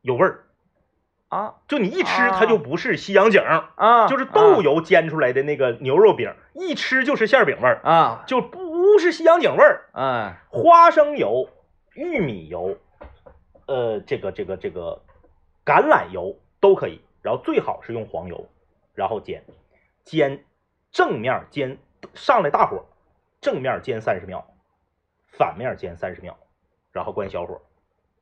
[0.01, 0.41] 有味儿。
[1.29, 8.64] 啊就你一吃，啊它就不是西洋景儿，啊，就是豆油煎出来的那个牛肉饼，一吃就是馅儿饼味儿，啊就不
[8.99, 9.89] 是西洋景味儿。
[9.93, 11.49] 啊花生油、
[11.95, 12.77] 玉米油，
[13.67, 15.03] 呃，这个这个这个
[15.65, 18.49] 橄榄油都可以，然后最好是用黄油，
[18.95, 19.45] 然后煎，
[20.05, 20.45] 煎
[20.91, 21.79] 正面煎
[22.15, 22.85] 上来大火，
[23.41, 24.45] 正面煎三十秒，
[25.27, 26.37] 反面煎三十秒，
[26.93, 27.61] 然后关小火，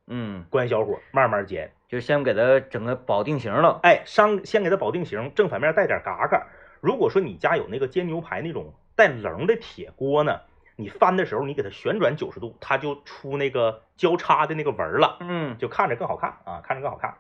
[0.07, 3.81] 嗯，关小火慢慢煎，就先给它整个保定型了。
[3.83, 6.47] 哎，上先给它保定型，正反面带点嘎嘎。
[6.81, 10.41] 如果说你家有那个煎牛排那种带棱的铁锅呢，
[10.83, 17.15] 你翻的时候你给它旋转九十度，它就出那个交叉的那个纹儿了，嗯，就看着更好看啊，看着更好看。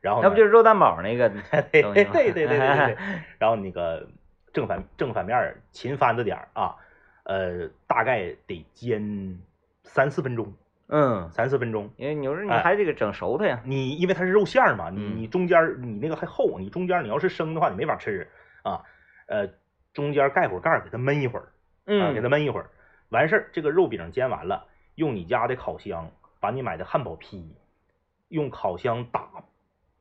[0.00, 1.82] 然后呢那不就是肉蛋堡那个对？
[1.82, 2.96] 对对对对对对，
[3.38, 4.08] 然后那个
[4.52, 6.76] 正反正反面勤翻着点儿啊，
[7.24, 9.38] 呃，大概得煎
[9.84, 10.54] 三四分钟，
[10.88, 11.90] 嗯，三四分钟。
[11.96, 13.60] 因为牛肉你哎还得给整熟它呀。
[13.64, 18.26] 你因为它是肉馅儿嘛，你嗯你中间你那个还厚，你中间你要是生的话，你没法吃
[18.62, 18.80] 啊。
[19.26, 19.46] 呃，
[19.92, 21.44] 中间盖会儿盖儿，给它焖一会儿
[22.00, 22.70] 啊，给嗯它焖一会儿。
[23.10, 27.54] 完事儿，这个肉饼煎完了，用你家的烤箱把你买的汉堡坯，
[28.28, 29.28] 用烤箱打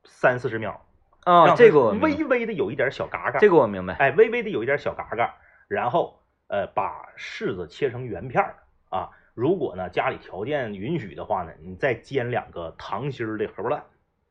[0.06, 0.82] 三四十秒，
[1.26, 3.96] 啊，让这个微微的有一点小嘎嘎，这个我明白。
[3.96, 5.36] 哎，微微的有一点小嘎嘎，
[5.68, 8.56] 然后呃把柿子切成圆片儿
[8.90, 9.10] 啊。
[9.34, 13.84] 如果呢家里条件允许的话呢，你再煎两个糖心儿的荷包蛋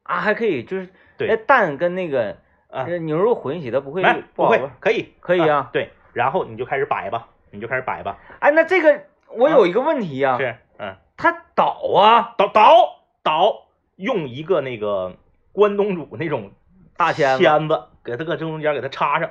[0.02, 2.36] 啊，还可以，就是对那蛋跟那个
[2.68, 4.70] 啊，呃牛肉混一起，它不会来不会？
[4.80, 15.16] 可以可以啊啊，对，然后你就开始摆吧，你就开始摆吧，哎，那这个我有一个问题呀，是嗯，它倒啊，倒倒倒，用一个那个
[15.52, 16.52] 关东煮那种
[16.96, 19.30] 大签子签子给它搁中间给它插上，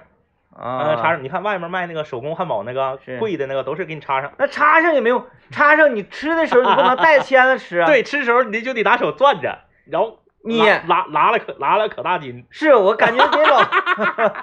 [0.55, 1.23] 啊，呃，插上。
[1.23, 4.31] 你看外面卖那个手工汉堡那个贵的那个都是给你插上。
[4.37, 7.85] 那插上也没用，插上你吃的时候你不能带签子吃啊。
[7.89, 14.33] 对，吃的时候你就得拿手攥着，然后你拉拉拉了可拉了可大劲，是我感觉那种。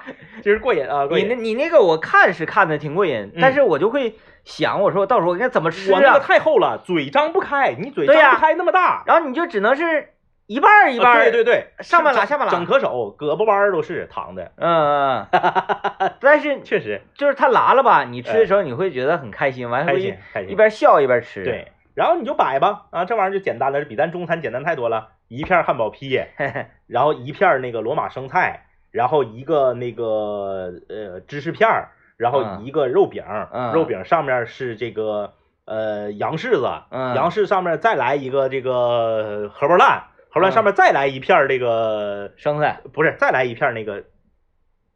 [0.43, 1.25] 就是过瘾啊，过瘾。
[1.25, 6.19] 你那，你那个我看是看的挺过瘾，嗯但是我就会想，我说到时候我应该怎么吃我那个啊？
[6.19, 10.09] 太厚了，嘴张不开，你嘴张不开那么大，然后你就只能是
[10.45, 15.25] 一半儿一半对对对，上半拉下半拉整可手，胳膊弯儿都是躺的，嗯，
[16.21, 20.41] 但是确实就是它拉了吧，你吃的时候你会觉得很开心，完了会开。
[20.41, 25.09] 一边笑一边吃。，对，然后你就摆吧，啊，这玩意儿就简单了，比咱中餐简单太多了。
[25.27, 26.27] 一片汉堡坯，
[26.85, 32.65] 然后一片那个罗马生菜，然后一个那个呃芝士片儿，然后嗯。
[32.65, 33.71] 一个肉饼，嗯。
[33.73, 35.33] 肉饼上面是这个
[35.65, 37.15] 呃羊柿子，嗯。
[37.15, 44.03] 羊柿上面再来一个这个荷包蛋，荷包蛋嗯上面再来一片这个生菜不是再来一片那个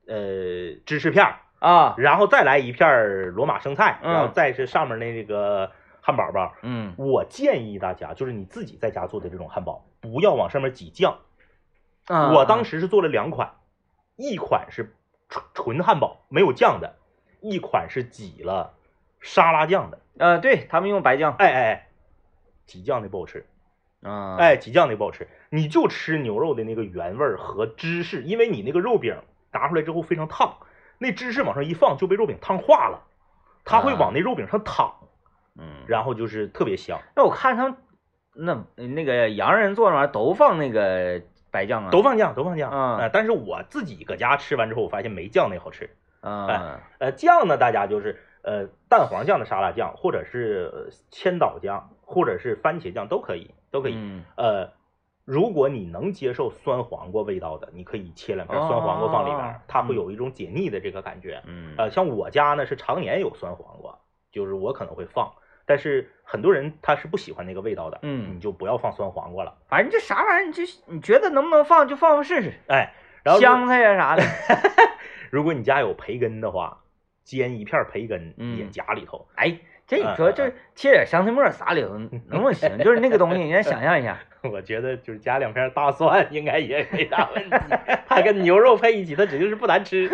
[0.07, 4.13] 呃芝士片儿，啊，然后再来一片罗马生菜，嗯。
[4.13, 5.71] 然后再是上面那个
[6.09, 6.57] 汉堡吧。
[6.63, 11.19] 嗯我建议大家，就是你自己在家做的这种汉堡，不要往上面挤酱。
[12.07, 13.53] 啊我当时是做了两款，
[14.15, 14.95] 一款是
[15.29, 16.95] 纯纯汉堡没有酱的，
[17.41, 18.73] 一款是挤了
[19.19, 19.99] 沙拉酱的。
[20.17, 21.87] 呃，对他们用白酱，哎哎哎，
[22.65, 23.45] 挤酱的不好吃，
[24.01, 29.15] 啊，哎，挤酱的不好吃，你就吃牛肉的那个原味儿和芝士，因为你那个肉饼
[29.51, 30.57] 拿出来之后非常烫，
[30.97, 33.03] 那芝士往上一放就被肉饼烫化了，
[33.63, 34.95] 它会往那肉饼上淌，
[35.59, 36.99] 嗯，然后就是特别香。
[37.15, 37.75] 那我看他们
[38.33, 45.89] 那那个洋人做那玩意儿都放那个白酱啊，都放酱，都放酱，嗯呃但是我自己搁家吃完之后，我发现没酱那好吃。
[46.21, 53.93] 啊，呃，酱呢，大家就是呃蛋黄酱的沙拉酱，或者是呃千岛酱，或者是番茄酱都可以，都可以。
[53.95, 54.69] 嗯呃，
[55.23, 61.41] 如果你能接受酸黄瓜味道的，你可以切两片酸黄瓜放里边，哦它会有一种解腻的这个感觉。
[61.45, 63.97] 嗯呃，像我家呢是常年有酸黄瓜，
[64.29, 65.31] 就是我可能会放，
[65.69, 69.55] 但是很多人他是不喜欢那个味道的，嗯你就不要放酸黄瓜了。
[69.67, 72.91] 反正这啥玩意儿，你就你觉得能不能放就放放试试，哎，
[73.23, 74.23] 然后香菜呀啥的，
[75.29, 76.79] 如果你家有培根的话，
[77.23, 79.27] 煎一片培根嗯也夹里头。
[79.35, 81.89] 哎，这你说这切点香菜末撒里头
[82.25, 82.79] 能不能行？
[82.79, 84.17] 就是那个东西，你先想象一下，
[84.51, 87.57] 我觉得就是加两片大蒜应该也没啥问题，
[88.07, 90.07] 它跟牛肉配一起，它指定是不难吃。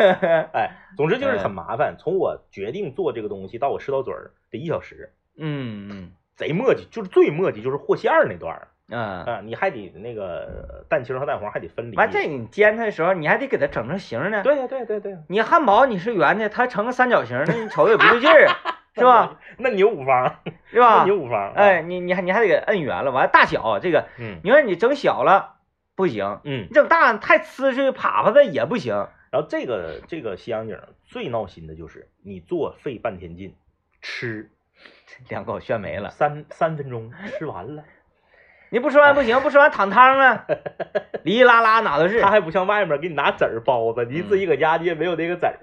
[0.53, 1.95] 哎，总之就是很麻烦。
[1.97, 6.87] 从我决定做这个东西到我吃到嘴儿得一小时，嗯嗯贼墨迹。
[6.91, 9.23] 就是最墨迹就是和馅儿那段儿嗯。
[9.23, 11.95] 啊，你还得那个蛋清和蛋黄还得分离。
[11.95, 14.43] 完这你煎它的时候，你还得给它整成形呢。
[14.43, 18.47] 对呀对对对，你汉堡你是圆的，它成个三角形，那你瞅也不对劲儿，
[18.95, 19.39] 是吧？？
[19.57, 21.09] 那你有五方，是吧那你？
[21.09, 21.51] 有五方。
[21.53, 25.55] 哎，，你你还你还得给摁圆了，完了大小这个，嗯你说你整小了
[25.95, 26.73] 不行，嗯你。
[26.73, 29.07] 整大太呲哧啪啪的也不行。
[29.31, 33.55] 然后这个这个西洋景最闹心的就是你做费半天劲，
[34.01, 34.49] 吃
[35.29, 37.83] 两口炫没了，三三分钟吃完了。
[38.69, 40.45] 你不吃完不行，不吃完淌汤啊，
[41.23, 42.29] 哩哩啦啦哪都是他。
[42.29, 45.55] 还不像外面给你拿籽儿包子，你自己搁家你也没有那个籽儿。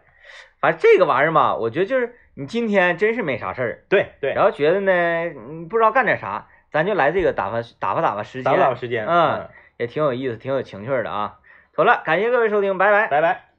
[0.60, 11.38] 反正这个玩意儿吧，我觉得就是你今天真是没啥事儿，对对，然后觉得呢，你不知道干点啥，咱就来这个打发打发打发时间，打发时间，嗯，也挺有意思，挺有情趣的啊。
[11.74, 13.08] 妥了，感谢各位收听，拜拜。
[13.08, 13.51] 拜拜。